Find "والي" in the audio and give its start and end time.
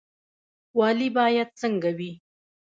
0.77-1.09